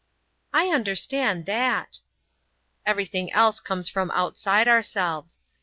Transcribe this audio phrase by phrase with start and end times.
[0.51, 1.99] "I understand that."
[2.87, 5.39] "Everything else comes from outside ourselves.